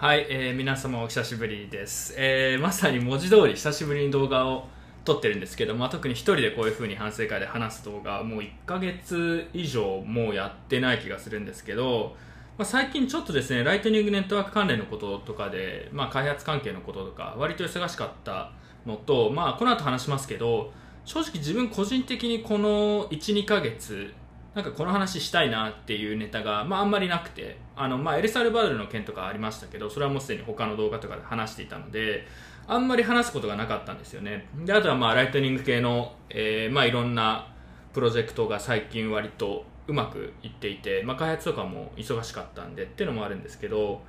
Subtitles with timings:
[0.00, 4.66] はい、えー、皆様お久しぶりです、えー、まさに文字通り久しぶりに動画を
[5.04, 12.16] 撮ってるんですけど、まあ、特に一人でこういう風に反省会で話す動画もう1ヶ月以上もうやってない気がするんですけど、
[12.56, 18.52] まあ、最近ちょっとですねライトニングネットワーク関連のこととかで、まあ、開発関係のこととか割と忙しかった
[18.86, 20.72] のと、まあ、この後話しますけど
[21.04, 24.14] 正直自分個人的にこの12ヶ月
[24.54, 32.26] なんかこの話したいなっていうネタが、まあ、あんまりなくてあの、まあ、エルサルバドルの件とかありましたけどそれはもうすでに他の動画とかで話していたので
[32.66, 34.46] あんまり話すことがなかったんですよね。
[34.64, 37.48] であとはまあライトニング系の、えーまあ、いろんな
[37.92, 44.02] プロジェクトが最近割とうまくいっていて、まあ、開発とかも忙しかったんでっていうのもあるんですけど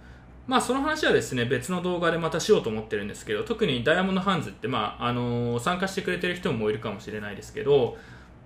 [0.47, 7.97] まあその話はですね別の動画でまたしようと思ってるんですけど特にダイヤモンドハンズって、まああのー、参加してくれてる人もいるかもしれないですけど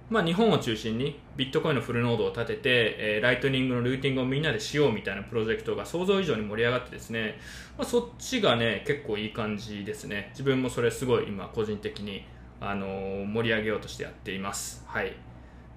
[0.10, 7.40] まあ、日本を中心にビットコインのフルノードを立てて、えー、ライトニングのルーティングをみんなでしようみたいなプロジェクトが想像以上に盛り上がってですね、
[7.78, 10.30] まあ、そっちがね結構いい感じですね。
[10.32, 12.24] 自分もそれすごい今個人的に、
[12.62, 14.84] あのー、盛り上げようとしてやっています。
[14.88, 15.14] はい。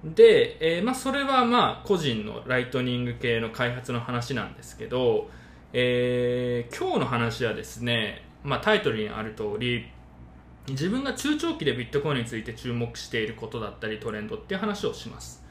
[0.04, 5.30] で、えー、まあ、それはまあ個人のライトニング系の開発の話なんですけど、
[5.72, 9.86] え今日の話はですね、まあ、タイトルにある通り
[10.72, 15.44] 自分が中長期でビットコインについて注目していることだったりトレンドっていう話をします。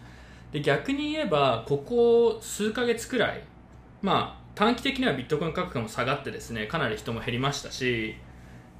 [0.51, 3.43] で逆に言えばここ数ヶ月くらい
[4.01, 8.15] まあ短期的にはビットコイン価格も下がってですねかなり人も減りましたし、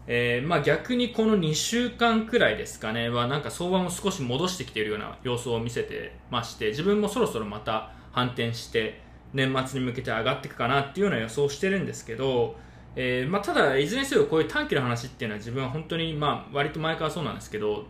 [0.07, 9.01] えー、まあ逆にこの2週間くらいですかねはなんか相場も少し戻してきているような様子を見せてまして自分もそろそろまた反転して
[9.33, 12.55] 年末に向けて上がっていくかなっていうような予想をしてるんですけど
[12.99, 17.85] えーまあ、ただ、いずれにせよこういう短期の話っていうのは自分は本当に、まあ、割と前からそうなんですけど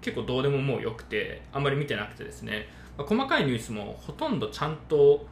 [0.00, 5.26] 結構どうでももうよくてあんまり見てなくてですね、まあ、細かいニュースもほとんどちゃんと、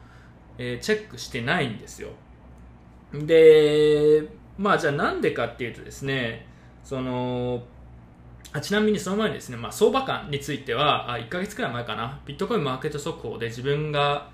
[0.57, 2.09] えー、チェックしてないんですよ。
[3.13, 4.23] で
[4.57, 6.47] まあじゃあなんでかっていうとですね
[6.83, 7.63] その
[8.53, 12.19] あちなみにその前にですね、まあ、相場感については1ヶ月くらい前かな。
[12.25, 14.29] ビットコインマーケット速報で自分が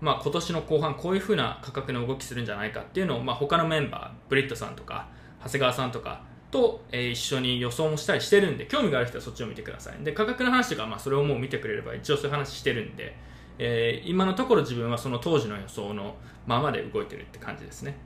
[0.00, 5.08] まあ、今年の後半こういう風な価格の動きするんじゃないかっていうのを、まあ、他のメンバーブリットさんとか
[5.42, 10.04] 長谷川さんとかと、えー、一緒に予想もしたりしてるんで興味がある人はそっちを見てください。
[10.04, 13.16] で価格の話とか、まあ、それをもう見てくれれば一応そういう話してるんで、
[13.58, 16.16] えー、今のところ自分はその当時の予想の
[16.46, 17.96] ままで動いてるって感じですね。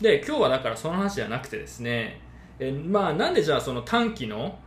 [0.00, 2.20] で今日はだからその話じゃなくてですね、
[2.58, 4.58] えー、まあなんでじゃあその短期の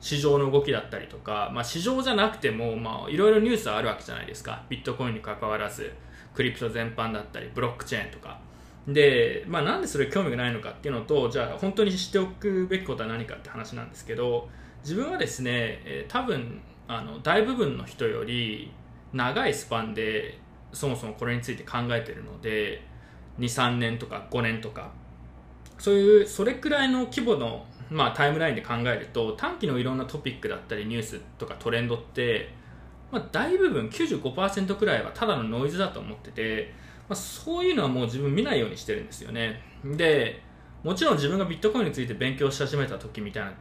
[0.00, 4.62] 市場の動きだったりとか、まあ、市場じゃなくてもいろいろニュースはあるわけじゃないですか。
[4.68, 5.92] ビットコインに関わらず。
[6.38, 8.38] クリプト全般だったりブロックチェーンとか。
[8.86, 14.48] で、まあ、なんでそれ興味がないのかっていうのとじゃあ本当に知っておくべきことは何かって話なんですけど
[14.84, 18.70] 自分はですね、え、多分あの大部分の人より
[19.12, 20.38] 長いスパンで
[20.72, 22.82] そもそもこれについて考えてるので
[23.40, 24.92] 23年とか5年とか。
[25.78, 32.52] そういうそれくらいの規模の、まあ、タイムラインで考えると短期のいろんなトピックだったりニュースとかトレンドって
[33.10, 36.72] まあ、大部分95%くらいはただのノイズだと思ってて、
[37.08, 39.60] まあ、そういうのはもう自分見ないようにしてるんですよね。
[39.84, 40.42] で
[40.84, 43.52] もちろん自分がビットコインについて勉強し始めた時みたいな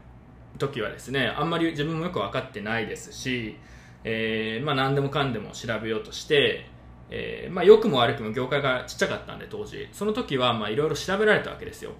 [0.58, 3.58] 時はですねあんまり自分もよく分かってないですし、
[4.04, 6.66] えー、まあ、何でもかんでも調べようとして、
[7.10, 9.88] えー、まあ、良くも悪くも業界がちっちゃかったんで当時。
[9.92, 11.92] その時はいろいろ調べられたわけですよ。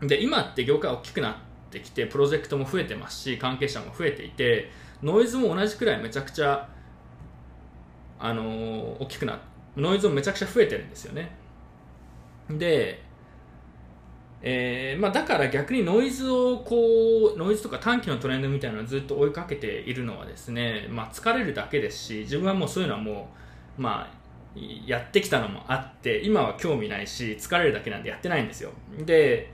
[0.00, 1.34] で今って業界大きくなっ
[1.70, 4.70] てきてプロジェクトも増えてますし関係者も増えていて
[5.02, 6.68] ノイズも同じくらいめちゃくちゃ、
[8.18, 9.40] あのー、大きくな
[9.76, 11.30] ノイズもめちゃくちゃ増えてるんですよね。
[12.50, 13.02] で、
[14.42, 23.30] えーまあ、だから逆にノイズをこうノイズとか短期のトレンドみたいなのをずっと追いかけているのはですね、まあ、疲れるだけですし自分はもうそういうのはも
[23.78, 28.70] う、まあ、やってきたのもあって今は興味ないし疲れるだけなんでやってないんですよ。
[29.06, 29.52] で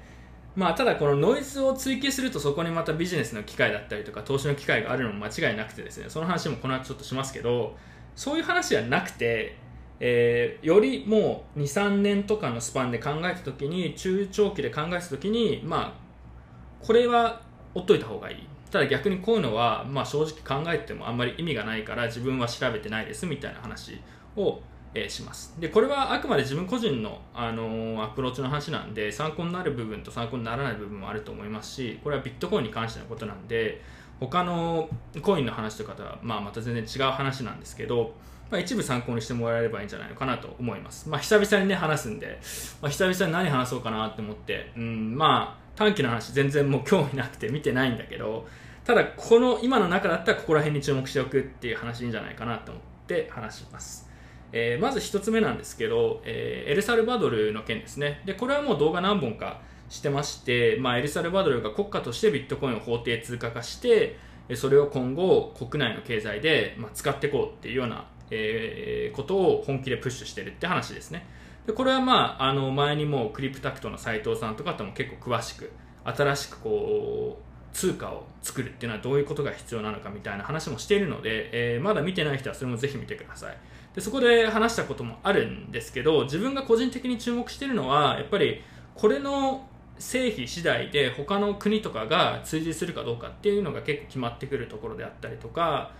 [0.58, 7.76] まあ、ただこのノイズを追求するとそこにまたビジネスの機会だったりとか投資の機会があるのも間違いなくてですねその話もこの後ちょっとしますけど
[8.16, 9.56] そういう話じゃなくて、
[10.00, 17.40] えー、よりもう23年とかのスパンで考えた時に中長期で考えた時にまあこれは
[17.76, 18.48] 追っといた方がいい。
[18.72, 24.02] ただ逆にこういうのは、まあ、正直考えてもあんまり意味がないから自分は調べてないですみたいな話
[24.36, 24.60] を
[24.94, 25.54] え、します。
[25.58, 33.82] でこれはあくまで自分個人の、あのー、アプローチの話なんで参考になる部分と参考にならない部分もあると思いますしこれはビットコインに関してのことなんで
[34.20, 34.88] 他の
[35.22, 38.14] コインの話とかとは、まあ、また全然違う話なんですけど、
[38.50, 42.40] まあ、一部参考にしてもらえればいいんじゃないのかなと思います、まあ、久々にね話すんで、
[42.80, 48.48] まあ、久々に何話そうかなって思って、うん、まあ短期の話全然もう興味なくて見てないんだけど
[48.84, 54.07] ただこの今の中だったらここら辺に注目しておくっていう話いいんじゃないかなと思って話します。
[54.52, 58.22] えー、まず1つ目なんですけど、えー、エルサルバドルの件ですね。
[58.24, 64.18] でこれはもう動画何本かしてまして、まあ、エルサルバドルが国家としてビットコインを法定通貨化して
[64.54, 71.26] それを今後国内の経済で、ま、使っていこうっていうような、え、ことを本気でプッシュしてるって話ですね。
[71.66, 75.70] でこれはまああの前にもクリプタクトの斉藤さんとかとも結構詳しく
[76.04, 83.56] 新しくこう通貨を作るっていうのはどういうことが必要なのかみたいな話もしているので、えー、まだ見てない人はそれもぜひ見てください。
[83.98, 88.62] でそこで話したこともあるんですけど自分が個人的に注目しているのはやっぱり
[88.94, 89.66] これの
[89.98, 95.90] 成否次第で他の国とかが追随するかどうかっていうのが結構決まってくるところであったりとか、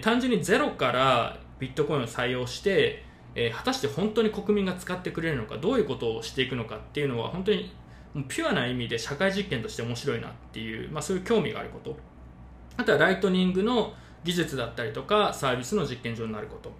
[0.00, 3.02] 単純にゼロからビットコインを採用して、
[3.52, 7.74] 果たして本当に国民が使ってくれるのかどういうことをしていくのかっていうのは本当に
[8.28, 11.96] ピュアな意味で社会実験として面白いなっていう、まあ、そういう興味があること。
[12.76, 13.92] あとはライトニングの
[14.22, 16.70] 技術だったりとかサービスの実験場になること。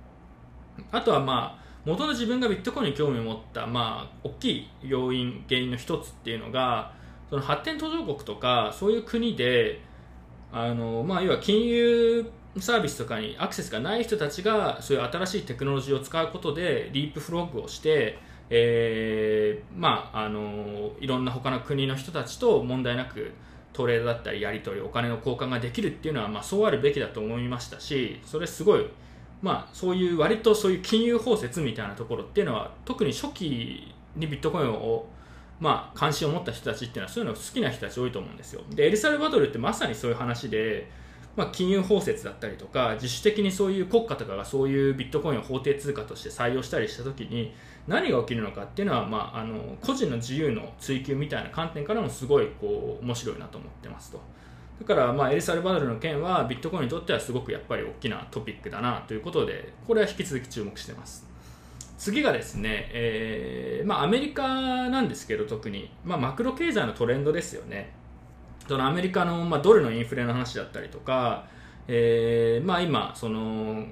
[0.93, 6.93] あとはまあ元の自分がビットコインに興味を持った、まあ、大きい要因、原因の一つっていうのが、
[7.31, 9.81] その発展途上国とか、そういう国で、
[10.53, 18.19] あの、まあ、要は金融サービスとかにアクセスがない人たちが、そういう新しいテクノロジーを使うことで、リープフロッグをして、
[18.51, 23.33] えー、まあ、あの、いろんな他の国の人たちと問題なく、
[23.73, 28.91] トレードだったりやり取りお金の交換ができるっていうのは、まあ、そうあるべきだと思いましたしそれすごい
[29.43, 35.07] まあ、そういう割とそういう金融包摂みたいなところっていうのは特に初期にビットコインを、
[35.59, 40.91] まあ、関心を持った人たちっていうのはそういうの好きな人たち多いと思うんですよでエルサルバドルってまさにそういう話で、
[41.37, 47.55] まあ、金融包摂だったりとか自主的にそういう国家とかがそういうビットコインを法定通貨として採用したりした時に
[47.89, 54.21] 何が起きるのかっていうのは、まあ、あの個人の自由の追求みたいな観点からもすごいこう面白いなと思ってますと。
[54.81, 61.29] だからまあエルサルバドルの件はビットコインにとってはすごくやっぱり大きなトピックだなということでこれは引き続き注目してます。
[61.99, 67.93] 次がですね、えーまあ、アメリカなんですけど特に、まあ、マクロ経済のトレンドですよね。
[68.67, 71.45] そのアメリカの、まあ、ドルのインフレの話だったりとか、
[71.87, 73.85] えーまあ、今その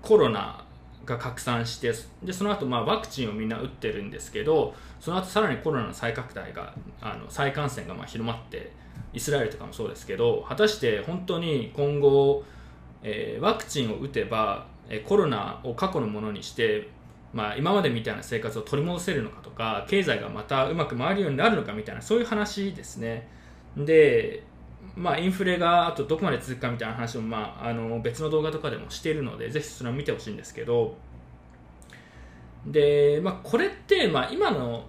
[0.00, 0.64] コロナ
[1.04, 8.72] が拡散してでその後まあワクチンをみんな打ってるんですけどその後さらにコロナの再拡大があの再感染がまあ広まって
[9.12, 12.44] イスラエルとかもそうですけど果たして本当に今後、
[13.02, 16.88] えー、ワクチンを打てば、え、コロナを過去のものにして、
[17.32, 23.28] まあ、今までみたいな生活を取り戻せるのかとか経済がまたうまく回るようになるのかみたいなそういう話ですね。
[23.76, 24.42] で
[24.96, 30.96] まあ、インフレがあとどこまで続くかみたいな話も、まあ、あの別の動画とかでもしているのでぜひそれを見てほしいんですけど。
[32.66, 34.84] で、まあ、これって、まあ、今の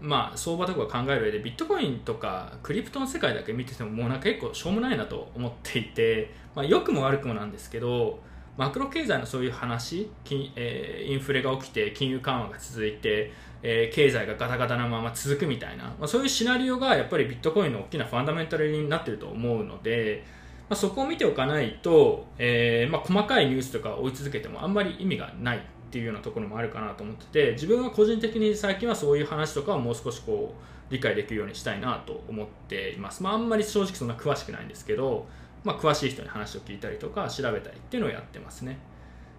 [0.00, 8.20] まあ、相場とか考える上でビットコインとかクリプトの世界だけ見ててももうなんか結構しょうもないなと思っていて、まあ、良くも悪くもなんですけど
[8.56, 20.24] マクロ経済のそういう話金、えー、インフレが起きて金融緩和が続いて、えー、経済がガタガタなまま続くみたいな、まあ、そういうシナリオがやっぱりビットコインの大きなファンダメンタルになってると思うので、
[20.68, 25.60] まあ、そこを見ておかないと、えーまあ、細かいニュースとか追い続けてもあんまり意味がない。
[25.88, 35.26] っていうようなところもあるかなと思ってて自分は個人的に最近はそういう話とかをもう少しこう理解できるようにしたいなと思っています、まあ、あんまり正直そんな詳しくないんですけど、
[35.64, 38.78] まあ、詳しい人に話を聞いたりとか調べたりっていうのをやってますね。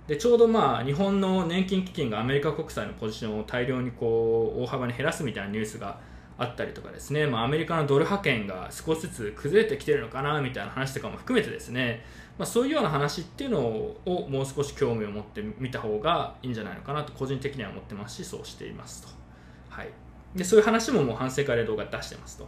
[0.08, 6.00] でちょうどまあ日本の年金基金がアメリカ国債のポジションを大量にこう大幅に減らすみたいなニュースが
[6.40, 12.04] あったりとかですね、まあ、アメリカのドル派遣が少しずつ崩れてきてるのかなみたいな話とかも含めてですね。
[12.40, 19.10] まあ、そういうような話っていうのをもう少し興味を持ってみた方がいいんじゃないのかなと個人的には思ってますしそうしていますと、
[19.68, 19.90] はい、
[20.34, 22.48] でそういう話ももう反省会で動画出してますと。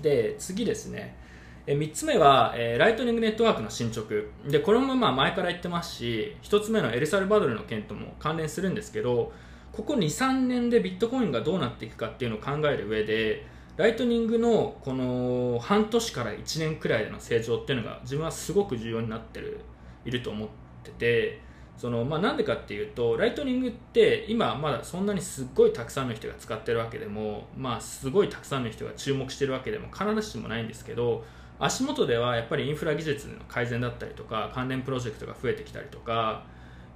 [0.00, 1.18] で次ですね。
[1.66, 4.08] 3つ目は、えー、ライトニングネットワークの進捗。
[4.48, 9.30] でこれもまあ前から言ってますし1つ目のエルサルバドルの件とも関連するんですけど
[9.72, 13.44] ここ23年でビットコインがどうなっていくかっていうのを考える上で
[13.80, 19.58] ライトニングのこの半年から1年くらいでの成長っていうのが自分はすごく重要になってる
[20.04, 20.48] いると思っ
[20.84, 21.40] てて
[21.78, 31.24] そのまあ、なんでかっていうとライトニングって今まだそんなにすっごいたくさんの人が使ってるわけでも、まあ、すごいたくさんの人が注目してるわけでも必ずしもないんですけど
[31.58, 36.44] 足元ではやっぱりインフラ技術の改善だったりとか関連プロジェクトが増えてきたりとか、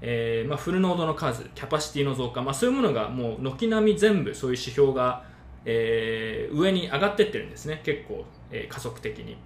[0.03, 5.33] えまあ、フルノードの数キャパシティの増加、まあ、そういうものがもう軒並み全部そういう指標が
[5.65, 7.81] えー、上に上がってってるんですね。
[7.85, 9.37] 結構、えー、加速的に。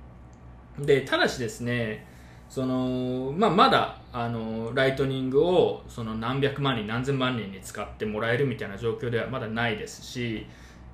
[0.81, 2.07] でただしですね
[2.49, 10.47] その、まあ、まだあのライトニングをその何百万人何千万人に使ってもらえるみたいな状況ではまだないですし、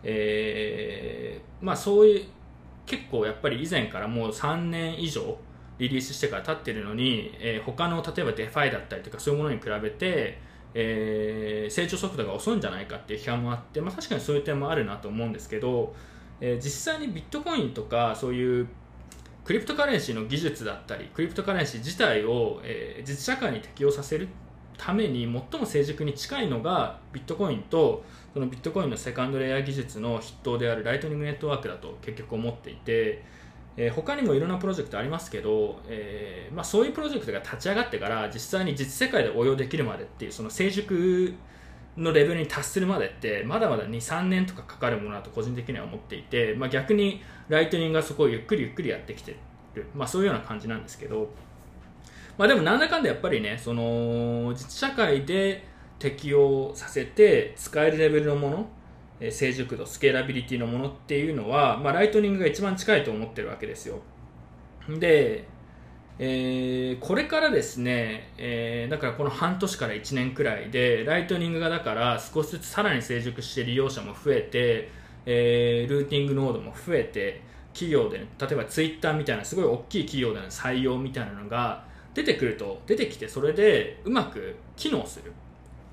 [0.02, 2.24] えーまあ、そういう
[2.86, 5.38] 結構やっぱり以前からもう3年以上
[5.78, 10.38] リリースしてから経ってるのに、えー、他の例えば DeFi だったりとかそういうものに比べて
[10.74, 15.94] えー、成長速度が遅いんじゃないかっていう批判もあって、まあ、確かにそういう点もあるなと思うんですけど、
[16.40, 18.68] えー、実際にビットコインとかそういう
[19.44, 24.28] cryptocurrency の技術だったり cryptocurrency 自体を、えー、実社会に適用させる
[24.76, 33.22] ために最も成熟に近いのがビットコインとそのビットコインのセカンドレイヤー技術の筆頭であるライトニングネットワークだと結局思っていて、
[33.76, 41.34] えー、他にもいろんなプロジェクトありますけど、えーまあ、そういうプロジェクトが立ち上がってから実際に実世界で応用できるまでっていうその成熟
[41.96, 49.36] のレベルに達するまでってまだまだ23年とかかかるものだと個人的には思っていて、まあ、逆にライトニングがそこをゆっくりゆっくりやってきて
[49.74, 51.30] る、まあ、そういうような感じなんですけど、
[52.36, 55.64] まあ、でもなんだかんだやっぱりねその実社会で
[55.98, 58.66] 適用させて使えるレベルのもの
[59.30, 64.00] 成熟度スケーラビリティのものっていうのは、まあ、ライトニングが一番近いと思ってるわけですよ。
[64.88, 65.46] で
[66.18, 74.90] えー、これからですね、えー、だからこの半年から1年くらいでライトニングがだから少しずつさらに成熟して利用者も増えて、
[75.26, 77.42] えー、ルーティングノードも増えて
[77.72, 85.32] 企業で、例えばツイッターみたいなすごい大きい企業での採用みたいなのが出てくると出てきてそれでうまく機能する。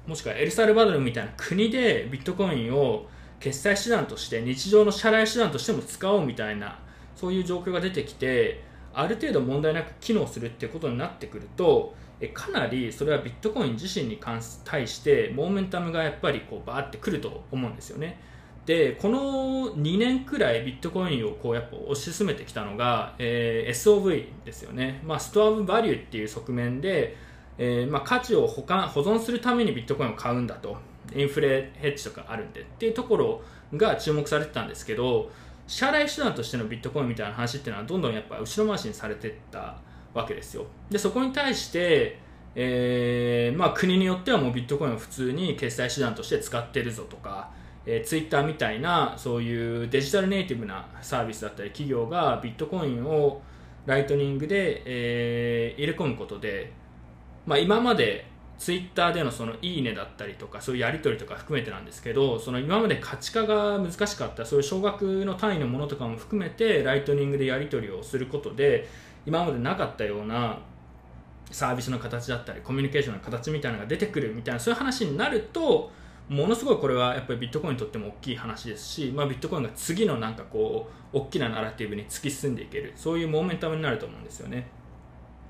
[0.05, 3.07] もしくはエルサルバドルみたいな国でビットコインを
[3.41, 6.79] 決済手段として日常の支払い手段としても使おうみたいな
[7.15, 11.95] そういう状況が出てきてある程度問題なく機能するっていうことになってくると
[12.33, 18.19] かなりそれはビットコイン自身に関対してモーメンタムがやっぱりこうバーってくると思うんですよね。
[18.65, 27.17] でこの2年くらいビットコインをこうやっぱ推し進めてきたのが、えー、SOV ですよね、まあ、ストア・オブ・バリューっていう側面で、
[27.57, 30.77] えーまあ、価値を保管保存するためにビットコインを買うんだと。
[31.13, 33.41] インフレヘッジとかあるんでっていうところ
[33.75, 35.31] が注目されてたんですけど
[35.67, 39.77] 支払い手段としてのビットコインみたいな話っていうのはどんどんやっぱ後ろ回しにされてった
[40.13, 40.65] わけですよ。
[40.89, 42.19] でそこに対して、
[42.55, 47.51] えーまあ、国によってはもうビットコインを普通に決済手段として使ってるぞとか、
[47.85, 53.41] えー、ツイッターみたいなそういうデジタルネイティブなサービスだったり企業がビットコインを
[53.85, 56.73] ライトニングで、えー、入れ込むことで、
[57.45, 58.27] まあ、今まで
[58.57, 68.87] ツイッターでのそのいいねだったりとかそういうやり取りとか含めてなんですけどその今まで価値化が難しかったそういう少額の単位のものとかも含めてライトニングでやり取りをすることで
[69.25, 70.59] 今までなかったような
[71.51, 75.91] サービスの形だったりコミュニケーションの形みたいなのが出てくるみたいなそういう話になると
[76.29, 84.67] ものすごいこれはやっぱりビットコインにとっても大きい話ですし、まあ、ビットコインが次のなんかこう大きなナラティブに突き進んでいけるそういうモーメンタムになると思うんですよね。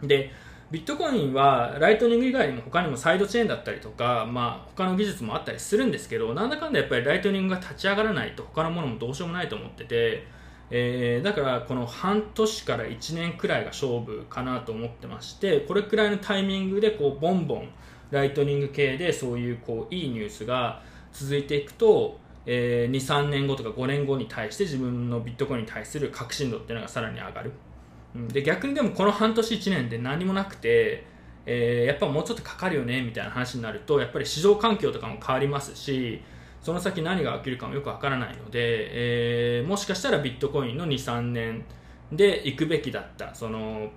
[0.02, 0.32] で
[0.72, 10.26] ビットコインはライトニング以外にも他にもサイドチェーンだったりとか、まあ、他の技術もあったりするんですけどなんだかんだやっぱりライトニングが立ち上がらないと他のものもどうしようもないと思ってて、
[10.70, 17.70] えー、だからこの半年から1年くらいが勝負かなと思ってましてこれくらいのタイミングでこうボンボン
[18.10, 27.52] ライトニング系でそういうこういいニュースが続いていくと、えー、23年後とか5年後に対して自分のビットコインに対する確信度っていうのがさらに上がる。
[28.16, 31.06] で逆にでもこの半年1年で何もなくて、
[31.46, 36.22] えー、やっぱもうちょっとかかるよねみたいな話になるとやっぱり市場環境とかも変わりますし
[36.62, 41.64] その先何が起きるかもよくわからないので、えー、もしかしたらビットコインの23年
[42.12, 43.90] で行くべきだったその、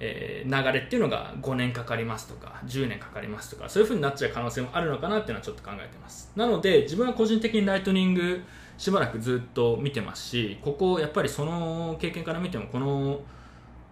[0.00, 6.32] えー、流れっていうのが5年かかりますとか10年かかりますとかそういうふうになっちゃう可能性もあるのかなっていうのはちょっと考えてます。
[6.34, 8.42] なので自分は個人的にライトニング
[8.78, 13.20] しばらくずっと見てますしここやっぱりその経験から見てもこの、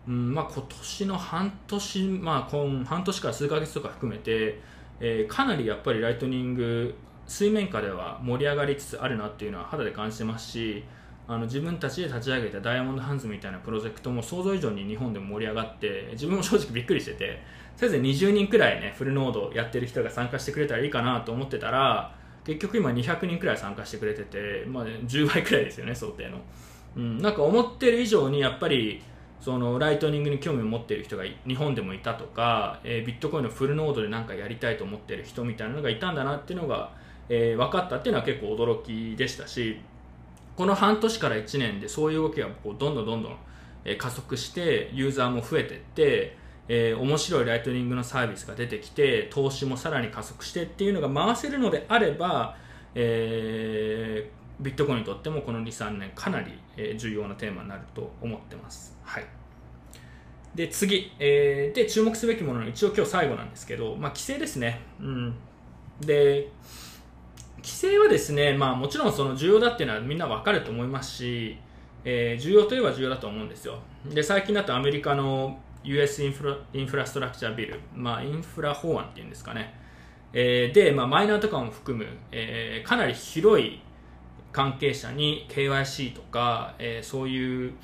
[0.06, 4.60] うんまあ、今年の半年、まあ、今半年から数ヶ月とか含めて、
[5.00, 6.94] えー、かなりやっぱりライトニング
[7.26, 10.84] 水面下では盛り上がりつつあるなっていうのは肌で感じてますし
[11.26, 17.42] あの自分たちで立ち上げたダイヤモンドハンズみたいなプロジェクトも想像以上に日本でも盛り上がって自分も正直びっくりしてて
[17.76, 22.14] せいぜい20人くらいねフルノードやってる人が参加してくれたらいいかなと思ってたら
[22.44, 26.38] 結局今200人くらい参加してくれてて、まあ、10倍くらいですよね想定の、
[26.96, 29.02] うん、なんか思ってる以上にやっぱり
[29.40, 36.92] そのライトニングに興味を持っている人が日本でもいたとか、えー、ビットコインのフルノードで何かやりたいと思っている人みたいなのがいたんだなっていうのが、
[37.28, 39.80] えー、分かったっていうのは結構驚きでしたし
[40.56, 43.36] この半年から1年でそういう動きがこうどんどんどんどん
[43.98, 46.36] 加速してユーザーも増えてって
[46.68, 52.56] えー、面白いライトニングのサービスが出てきて投資もさらに加速してっていうのが回せるのであれば、
[52.94, 58.96] えー、ビットコインにとってもこの23年かなり、え重要なテーマになると思ってます。
[59.02, 59.26] はい。
[60.54, 65.34] で次、えー、で注目すべきものの一応今日最後なんですけど、まあ、規制ですね、うん、
[66.00, 66.48] で
[67.56, 71.58] 規制はですね、まあ、もちろんその重要だっていうのはみんな分かると思いますし、
[72.04, 73.78] えー、重要といえば重要だと思うんですよ。
[74.06, 79.74] で最近だとアメリカの US インフラインフラストラクチャービル、まあ、インフラ法案っていうんですかね、
[80.32, 83.80] えー、で、まあ、マイナーとかも含む、えー、かなり広い
[84.52, 87.74] 関係者に KYC とか、えー、そういう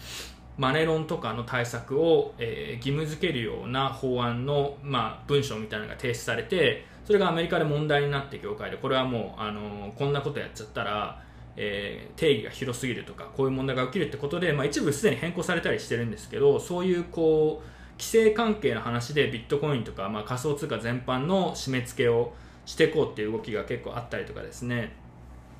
[0.57, 11.21] マネロンとかの対策を、えー、義務付けるような法案の、まあ、文章みたいなのが提出されてそれがアメリカで問題になって業界でこれはもう、あのこんなことやっちゃったら、
[11.57, 22.33] えー、定義が広すぎるとかこういう問題が起きるってことで、まあ、一部すでに変更されたりしてるんですけどそういうこう規制関係の話でビットコインとか、まあ、仮想通貨全般の締め付けを
[22.65, 24.97] していこうっていう動きが結構あったりとかですね、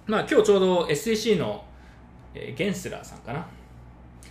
[0.07, 1.63] まあ、今日ちょうど SEC の、
[2.35, 3.47] えー、ゲンスラーさんかな。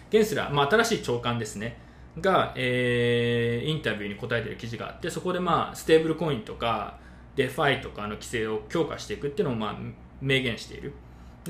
[0.10, 1.78] ゲンスラー、まあ、新しい長官ですね。
[2.20, 6.98] が、えー、インタビューに答えている記事があってそこで、まあ、ステーブルコインとか
[7.36, 9.76] DeFi とかの規制を強化していくっていうのを、まあ、
[10.20, 10.94] 明言している。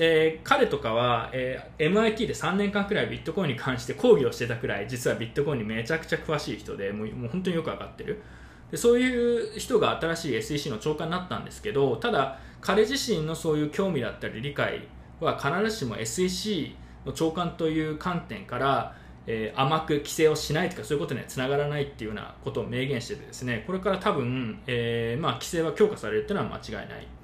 [0.00, 8.22] で彼とかは、えー、MIT で3年間くらいビットコインに関して講義をしてたくらい実はビットコインにめちゃくちゃ詳しい人でもうもう本当によく分かってる。
[8.70, 14.88] でそういう人が新しい SEC の長官になったんですけどただ彼自身のそういう興味だったり理解
[15.20, 27.19] は必ずしも SEC の長官という観点から、えー、甘く規制をしないとかそういうことにはつながらないっていうようなことを明言しててですねこれから多分、えーまあ、規制は強化されるっていうのは間違いない。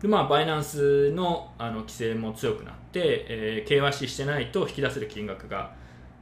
[0.00, 5.74] でまあ、バイナンスのあの規制も強くなって、えー、KYC してないと引き出せる金額が、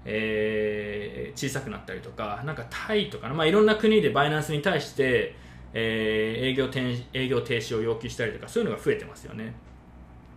[0.07, 5.37] えー、小さくなったりとか、なんかタイとか、まあ、いろんな国でバイナンスに対して、
[5.75, 6.71] えー、営業
[7.13, 9.55] 営業停止を要求したりとか、そういうのが増えてますよね。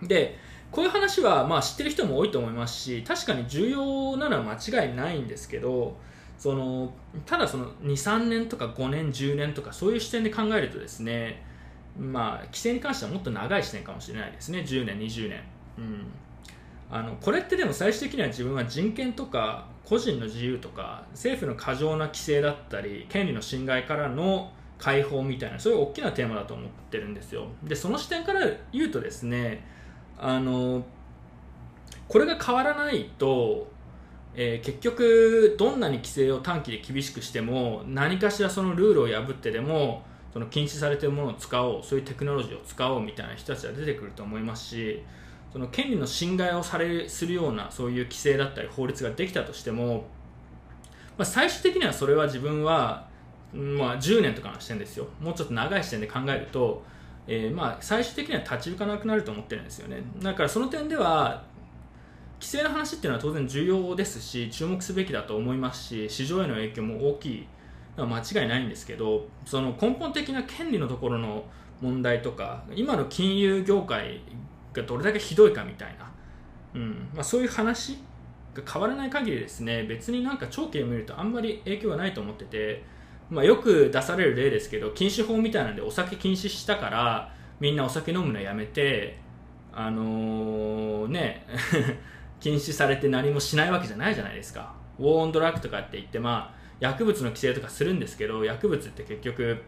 [0.01, 0.37] で、
[0.69, 5.97] こういう話は、まあ、知ってる人も多いと思いますし、確かに重要なのは間違いないんですけど、
[6.37, 6.93] その
[7.25, 11.43] ただその2、3年とか5年、10年とかそういう視点で考えるとですね、
[11.97, 15.41] まあ、規制に関してはもっと長い視点かもしれないですね、10年、20年。
[15.77, 16.05] うん、
[16.91, 27.47] あのこれってでも最終的には自分は人権とか個人の自由とか政府の過剰な規制だったり権利の侵害からの解放みたいなそういう大きなテーマだと思ってるんですよ。
[27.63, 29.65] でその視点から言うとですね
[30.17, 30.85] あの
[32.07, 33.71] これが変わらないと、
[34.35, 45.03] えー、結局どんなに規制を短期で厳しくしても何かしらそのルールを破ってでもその禁止されているものを使おうそういうテクノロジーを使おうみたいな人たちは出てくると思いますし
[45.51, 50.05] その権利の侵害をされするようなそういう規制だったり法律ができたとしても、
[51.17, 53.07] まあ、最終的にはそれは自分は、
[53.53, 55.07] まあ、10年とかの視点ですよ。
[55.19, 56.83] もうちょっと長い視点で考えると、
[57.25, 60.03] えー、まあ最終的には立ち行かなくなると思ってるんですよね。
[60.21, 61.43] だからその点では
[62.39, 67.47] 規制の話っていうのは当然重要ですし注目すべきだと思いますし市場への影響も大きい
[68.05, 71.43] 間違いないんですけどその根本的な権利のところの
[71.81, 74.21] 問題とか今の金融業界
[74.73, 76.11] がどれだけひどいかみたいな、
[76.75, 77.09] うん。
[77.13, 77.97] まあ、そういう話
[78.53, 82.83] が変わらない限りですね別になんか長期で見るとあんまり影響がないと思ってて、
[83.29, 89.17] まあ、よく出される例ですけど禁止法みたいなんでお酒禁止したからみんなお酒飲むのやめて
[89.73, 91.45] あのー、ね
[92.39, 94.73] 禁止されて何もしないわけじゃないじゃないですか。
[94.97, 99.61] ウォーンドラッグとかって言ってまあ薬物の規制とかするんですけど薬物って結局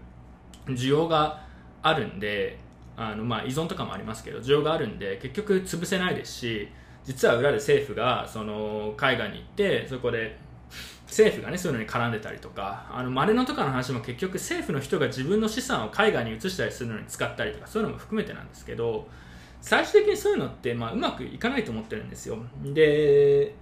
[0.67, 1.43] 需要が
[1.81, 2.57] あるんで
[2.95, 6.69] あのまあ依存とかもありますけど需要があるんで結局潰せないですし
[7.03, 10.37] 実は裏で政府がその海外に行ってそこで
[11.07, 19.07] 政府がねそういうのに絡んでたりとかあのマネノとかの話も結局政府の人が自分の資産を海外に移したりするのに使ったりとかそういうのも含めてなんですけど
[19.61, 22.37] 最終的にそういうのってまあうまくいかないと思ってるんですよ。
[22.63, 23.53] で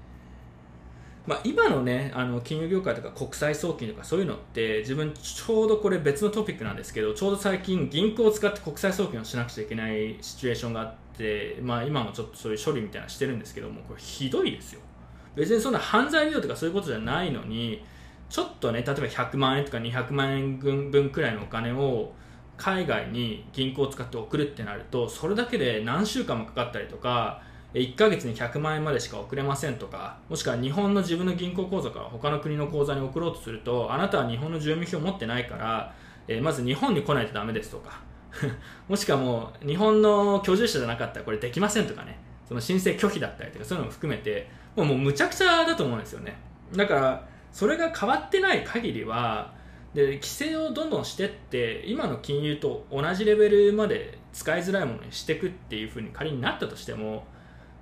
[1.30, 14.82] まあ、今のねあの金融業界とか国際送金とかそういうのって自分ちょうどこれ別のトピックなんですけどちょうど最近銀行を使って国際送金をしなくちゃいけないシチュエーションがあって、まあ、今もちょっとそういう処理みたいなのしてるんですけどもこれひどいですよ。
[15.36, 17.86] 別にそんな犯罪利用とかそういうことじゃないのに
[18.28, 22.12] ちょっとね例えば100万円とか200万円分くらいのお金を
[22.58, 35.94] 海外に銀行を使って送るってなるとそれだけで何週間もかかったりとか1ヶ月に100万円までしか送れませんとかもしくは日本の自分の銀行口座から他の国の口座に送ろうとするとあなたは日本の住民票を持ってないから、
[36.28, 38.02] えー、まず日本に来ないとダメですとか
[38.90, 46.38] もしくはもう日本の居住者じゃなかったらこれできませんとかねその申請拒否だったりとかそういうのも含めてもうもうむちゃくちゃだと思うんですよね。
[46.76, 49.54] だからそれが変わってない限りは
[49.94, 57.26] で規制をどんどんしてって今の金融と同じレベルまで使いづらいものにしていくっていうふうに仮になったとしても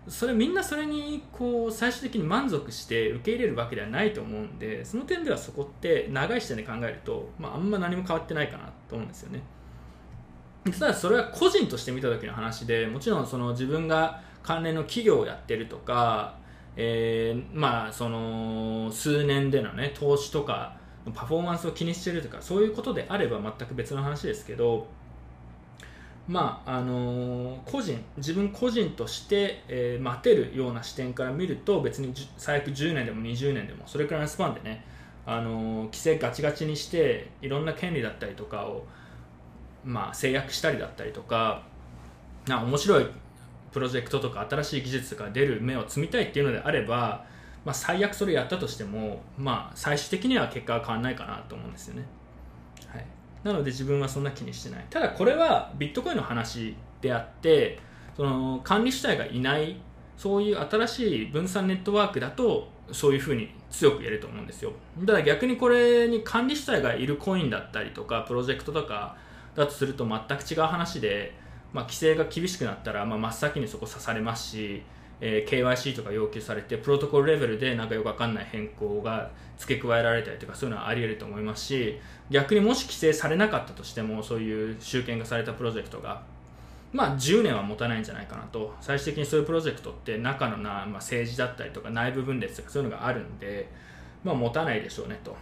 [0.07, 9.43] それみんなそれにこう最終的に満足して受け入れるわけではないと思うんでその点ではそこって長い視点で考えると、まあ、あんま何も変わってないかなと思うんですよね。
[10.71, 16.35] ただそれは個人として見た時の話でもちろんその自分が関連の企業をやってるとか、
[16.75, 20.75] えー、まあその数年でのね投資とか
[21.13, 24.87] パフォーマンスを気にしてるとかそういうことであれば全く別の話ですけど
[26.27, 34.83] まああの個人自分個人として、えー、待てるような視点から見ると別に最悪10年でも20年でもそれくらいのスパンでね、
[35.25, 38.85] あの規制ガチガチにしていろんな権利だったりとかを、
[39.83, 41.63] まあ、制約したりだったりとか
[42.47, 43.05] な面白い
[43.71, 47.25] プロジェクトとか新しい技術が出る目を積みたいっていうのであれば、
[47.65, 52.05] まあ、最悪それやったとしても、まあ、最終的には結果は変わらないかなと思うんですよね。
[53.43, 54.85] なので自分はそんな気にしてない。
[54.89, 57.79] ただこれはビットコインの話であって
[58.15, 59.77] その管理主体がいない
[60.17, 64.71] そういう新しい分散ネットワークだとそういうふうに強く言えると思うんですよ。
[65.05, 69.17] ただ逆にこれに管理主体がいるコインだったりとかプロジェクトとか
[69.55, 71.33] だとすると全く違う話で、
[71.73, 74.83] まあ、規制が厳しくなったら、まあ、真っ先にそこ刺されますし
[75.19, 81.99] えー、KYC とか要求されてプロトコルレベルでなんかよくわかんない変更が付け加えられたりとかそういうのはあり得ると思いますし
[82.29, 86.21] 逆にもし規制されなかったとしてもそういう集権化されたプロジェクトが
[86.93, 88.73] まあ10年は持たないんじゃないかなと。
[88.79, 93.69] 最終的にそういうプロジェクトって中のな、まあ、政治だったりとか内部分裂とかそういうのがあるんで、
[94.23, 95.35] まあ、持たないでしょうねと。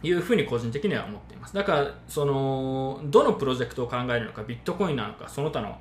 [0.00, 1.54] いうふうに個人的には思っています。
[1.54, 5.76] だからそのどのプロジェクトを考えるのかビットコインなのかその他の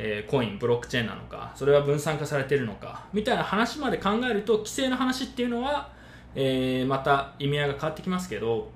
[0.00, 5.90] えー、コイン、ブロックチェーンなのか、それは分散化されているのか、みたいな話まで考えると、規制の話っていうのは、
[6.36, 8.70] えー、また意味合いが変わってきますけど、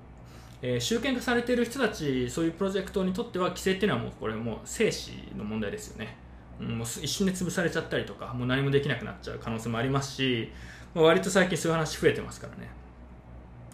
[0.61, 6.17] えー、集権化されている人たち、そういうプロジェクトにとっては、規制っていうのはもうこれもう生死の問題ですよね。
[6.59, 10.51] もう一瞬で潰されちゃったりとか、もう何もできなくなっちゃう可能性もありますし、
[10.95, 12.69] ま、割と最近そういう話増えてますからね。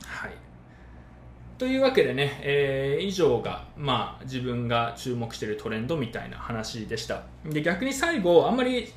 [0.04, 0.47] はい。
[1.58, 7.24] というわけでね、えー、以上が、まあ、自分が注目しているトレンドみたいな話でした。
[7.44, 8.92] で逆に最後あんまり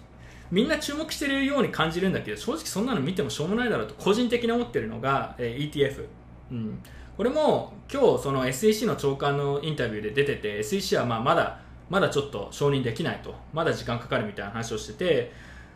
[0.51, 6.05] みんな注目しているように感じるんだけど正直そんなの見てもしょうもないだろうと個人的に思ってるのが、えー、ETF、
[6.51, 6.79] うん、
[7.17, 15.31] これも今日その SEC の長官のインタビューで出てて SEC はまあまだまだちょっと承認できないとまだ時間かかるみたいな話をしてて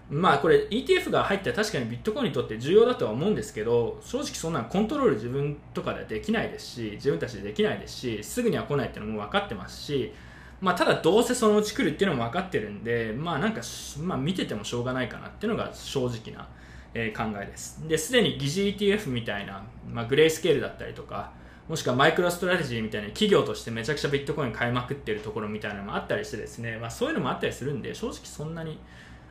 [0.10, 10.14] まあこれ ETF が入って確かにビットコインにとって重要だとは思うんですけど正直そんなコントロール自分とかではできないですし自分たちでできないですしすぐには来ないっていうのも分かってますし
[10.62, 13.62] まあただどうせそのうち来るっていうのも分かってるんでまあなんか、
[14.00, 16.48] まあ、見ててもしょうがないかなっていうのが正直な、
[16.94, 17.86] え考えです。
[17.88, 21.32] ですでに疑似 ETF みたいな、まあ、グレースケールだったりとか
[21.68, 28.78] もしくはマイクロストラテジーみたいな企業としてめちゃくちゃビットコイン買いまくってるところみたいなのもあったりしてですね、まあ、そういうのもあったりするんで正直そんなに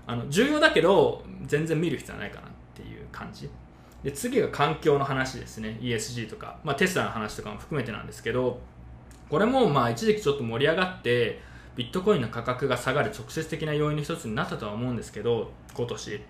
[0.06, 3.48] あの重要だけど全然見る必要はないかなっていう感じ。
[4.02, 5.78] で次が環境の話ですね。
[5.80, 8.60] ESG とか、まあ、テスラの話とかも含めてなんですけど
[9.30, 11.40] これもまあ一時期ちょっと盛り上がって
[11.74, 16.20] ビットコインの価格が下がる直接的な要因の一つになったとは思うんですけど今年。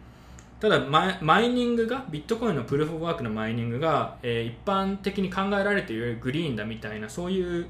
[0.61, 7.67] ただマイニングがビットコインのプルーフ・オブ・ワークのマイニングが、えー、一般的に考えられているグリーンだみたいなそういう、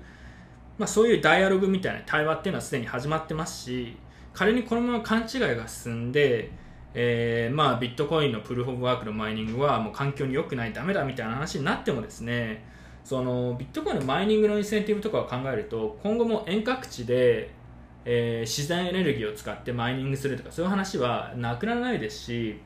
[0.79, 3.97] まあ、そういうダイアログみたいな対話っていうのはすでに始まってますし
[4.35, 6.51] 仮にこのまま勘違いが進んで、
[6.93, 12.65] えー、まあビットコインのプルフ・オブ・ワークのマイニングはもう環境に良くないダメだみたいな話になってもですね
[13.05, 17.51] そのビットコインのマイニングのインセンティブとかを考えると今後も遠隔地で、
[18.05, 22.61] えー、自然エネルギーを使ってマイニングするとかそういう話はなくならないですし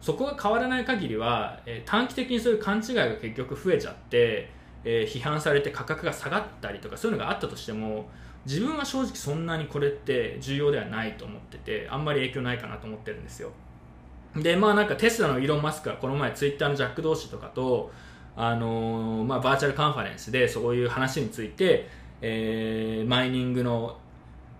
[0.00, 4.50] そこが変わらない限りは、えー、短期的にそういう勘違いが結局増えちゃって、
[4.82, 8.08] え、批判されて価格が下がったりとかそういうのがあったとしても
[8.44, 13.50] 自分は正直そんなにこれって重要ではないと思っててあんまり影響ないかなと思ってるんですよ。
[14.36, 17.92] でまあなんかテスラのイーロン・マスクはこの前ツイッターのジャック同士とかと
[18.34, 21.86] あのー、まあ、バーチャルカンファレンスでそういう話について、
[22.22, 23.98] えー、マイニングの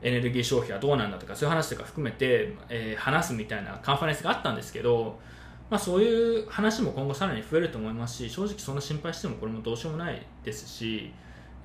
[0.03, 5.19] エネルギー消費はどうなんだとかそういう話とか含めて、えー、話すみたいなカンファレンスがあったんですけど、
[5.71, 11.13] まあ、そういう話も今後さらに増えると思いますし正直そんな心配してもこれもどうしようもないですし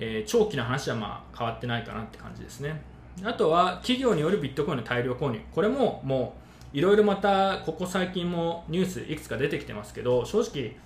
[0.00, 2.80] えー、長期の話はまあ変わってないかなって感じですね。
[3.22, 5.40] あとは企業によるビットコインの大量購入。
[5.52, 6.34] これもも
[6.72, 10.76] ういろいろまたここ最近もニュースいくつか出てきてますけど正直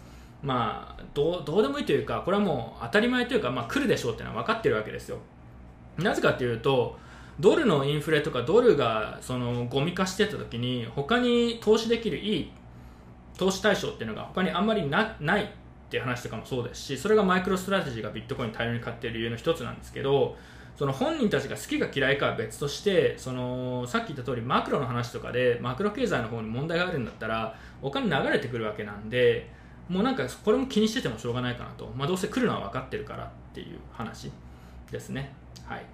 [0.42, 5.18] まあどうどうでもいいというかこれはもう当たり前というか、まあ、来るでしょうっていうのは分かってるわけですよ。
[5.98, 6.98] なぜかっていうと
[7.40, 12.51] ドルのインフレとかドルがそのゴミ化してた時に他に投資できるいい
[13.37, 15.51] 投資対象っていうのが他にあんまりなない。
[15.92, 20.38] っていう話とかもそうですしそれがマイクロストラテジーがビットコイン大量に買っている理由の一つなんですけど
[20.74, 29.50] その本人たちが好きか嫌いかは別としてそのさっき言った通りマクロの話とかでマクロ経済の方に問題があるんだったらお金流れてくるわけなんで
[29.90, 34.33] もうなんかこれも気にしててもしょうがないかなと、まあ、どうせ来るのは分かってるからっていう話
[34.90, 35.35] ですね。
[35.66, 35.85] はい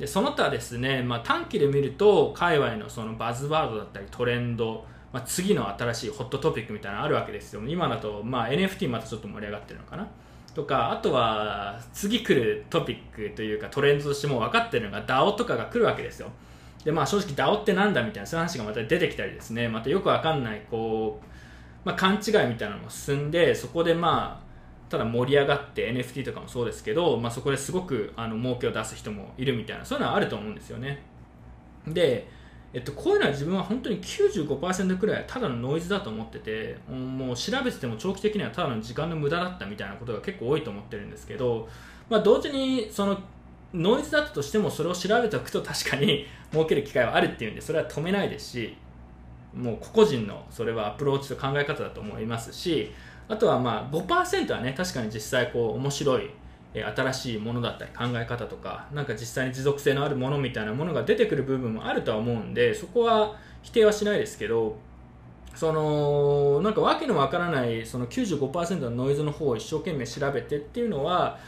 [0.00, 7.62] でその他ですね、まあ、短期で見ると界隈のそのバズワードだったりトレンドまあ、次の新しいホットトピックみたいなのあるわけですよ。
[7.66, 10.06] 今だと、まあ、NFT またちょっと盛り上がってるのかな？
[10.54, 16.30] とかあとは次来るトピックというかトレンドとしても分かってるのが DAO とかが来るわけですよ。
[16.84, 19.68] でまあ正直 DAO ってなんだみたいなそういう話がまた出てきたりですね。
[19.68, 21.26] またよく分かんないこう、
[21.84, 31.02] まあ、勘違いみたいなのも進んでそこでまあただ盛り上がって NFT とかもそうですけど、まあ、そこですごくあの儲けを出す人もいるみたいなそういうのはあると思うんですよね。
[31.86, 32.28] で
[32.72, 41.66] えっと、こういうのは自分は本当に95%くらいただのノイズだと思っててもう調べてても長期的にはただの時間の無駄だったみたいなことが結構多いと思ってるんですけど、
[42.10, 43.18] まあ、同時にその
[43.72, 48.76] ノイズだったとしてもそれを調べておくと確かに 儲ける機会はあるっていうんでそれは止めないですし
[49.54, 52.92] もう個々人のそれはアプローチと考え方だと思いますし
[53.28, 56.30] あとはまあ5%はね確かに実際こう面白い
[56.74, 64.76] 新しいものだったり考え方とかなんか実際に持続性のあるものみたいなものが出てくる部分もあるとは思うんでそこは否定はしないですけど
[65.54, 71.38] そのなんか訳のわからないその95%のノイズの方を一生懸命調べてっていうのは、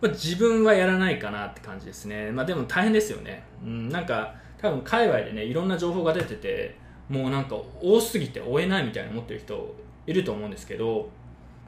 [0.00, 6.76] まあ、自分はやらないかなって感じですね、まあ、でも大変ですよね、うん、なんか多分界隈でねいろんな情報が出てて
[7.08, 9.74] もうなんか多すぎて追えないみたいな思ってる人
[10.06, 11.08] いると思うんですけど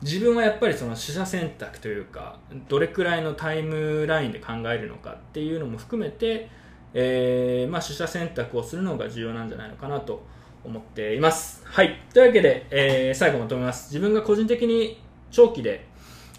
[0.02, 2.38] 自分はやっぱりその取捨選択というか
[2.68, 6.50] どれくらいのタイムラインで考えるのかっていうのも含めて、
[6.92, 10.24] えー、まあ、取捨選択をするのが重要なんじゃないのかなと
[10.64, 11.62] 思っています。
[11.64, 12.00] はい。
[12.12, 13.92] というわけで、えー、最後まとめます。
[13.92, 15.86] 自分が個人的に長期で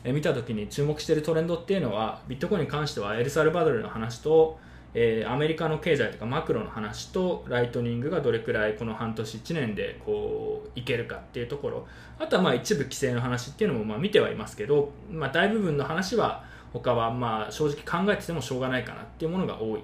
[0.06, 4.60] 見た時に注目しているトレンドっていうのは、ビットコインに関してはエルサルバドルの話と、
[4.96, 11.88] えー、アメリカの経済とかマクロの話とライトニングがどれくらいこの半年1年でこういけるかっていうところ。
[12.20, 19.82] あとはまあ一部規制の話っていうのもまあ見てはいますけど、まあ、大部分の話は他はまあ正直考えててもしょうがないかなっていうものが多い。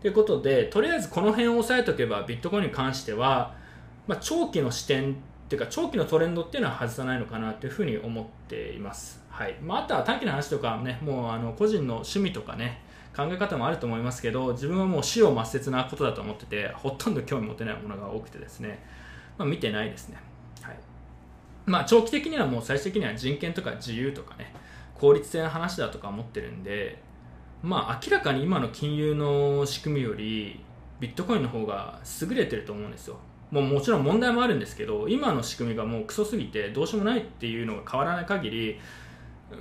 [0.00, 3.54] ということでとりあえずこの辺を押さえておけばビットコインに関しては、
[4.08, 5.14] まあ、長期の視点っ
[5.48, 9.54] ていうか長期のトレンドっていうのは外さないのかなというふうに思っています、はい。
[9.62, 12.82] まあ、あとは短期の話とかねもうあの個人の趣味とかね
[13.16, 18.82] 考え方もあると思いますけど自分はもう死を抹殺なことだと思っててほとんど興味持てないものが多くてですね、
[19.36, 20.16] まあ、見てないですね、
[20.62, 20.76] はい。
[21.66, 24.52] まあ、長期的にはもう最終的には人権とか自由とかね
[24.94, 27.02] 効率性の話だとか思ってるんで
[27.62, 30.60] まあ明らかに今の金融の仕組みより
[30.98, 33.16] ビットコインの方が優れてると思うんですよ。
[33.50, 38.80] もうもちろん問題もあるんですけど今の仕組みがもうクソすぎてどうしようもないっていうのが変わらない限り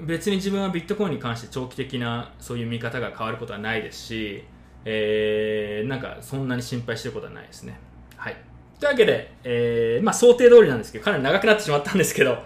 [0.01, 4.43] 別に自分はビットコインに関して長期的なそういう見方が変わることはないですし、
[4.85, 7.77] えー、なんかそんなに心配してることはないですね。
[8.15, 8.37] はい。
[8.79, 12.43] というわけで、えー、まあ想定通りなんですけど、かなり長くなってしまったんですけど、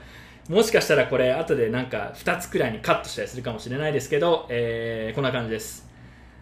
[0.50, 5.86] もしかしたらこれ後でなんか2つくらいにカットしたりするかもしれないですけど、えー、こんな感じです。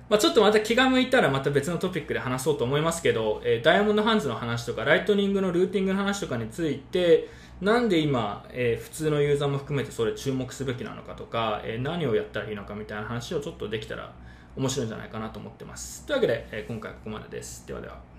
[0.10, 7.30] まあ、ちょっとまた気が向いたらまた別のトピックで話そうと思いますけど、えー、ダイヤモンドハンズの話とかライトニングのルーティングの話とかについて、
[7.64, 14.14] なんで今、えー、普通のユーザーも含めてそれ注目すべきなのかとか、えー、何をやったらいいのかみたいな話をちょっとできたら
[14.58, 16.06] 面白いんじゃないかなと思ってます。
[16.06, 17.66] というわけで、え、今回はここまでです。
[17.66, 18.13] ではでは。